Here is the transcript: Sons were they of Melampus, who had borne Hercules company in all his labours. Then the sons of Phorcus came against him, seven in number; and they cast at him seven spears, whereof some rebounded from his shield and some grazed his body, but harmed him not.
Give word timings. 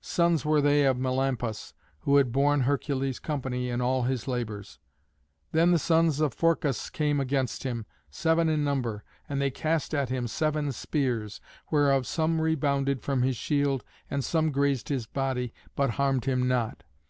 Sons 0.00 0.46
were 0.46 0.62
they 0.62 0.86
of 0.86 0.96
Melampus, 0.96 1.74
who 2.00 2.16
had 2.16 2.32
borne 2.32 2.62
Hercules 2.62 3.18
company 3.18 3.68
in 3.68 3.82
all 3.82 4.04
his 4.04 4.26
labours. 4.26 4.78
Then 5.52 5.72
the 5.72 5.78
sons 5.78 6.20
of 6.20 6.32
Phorcus 6.34 6.88
came 6.90 7.20
against 7.20 7.64
him, 7.64 7.84
seven 8.08 8.48
in 8.48 8.64
number; 8.64 9.04
and 9.28 9.42
they 9.42 9.50
cast 9.50 9.94
at 9.94 10.08
him 10.08 10.26
seven 10.26 10.72
spears, 10.72 11.38
whereof 11.70 12.06
some 12.06 12.40
rebounded 12.40 13.02
from 13.02 13.20
his 13.20 13.36
shield 13.36 13.84
and 14.08 14.24
some 14.24 14.52
grazed 14.52 14.88
his 14.88 15.04
body, 15.04 15.52
but 15.76 15.90
harmed 15.90 16.24
him 16.24 16.48
not. 16.48 16.82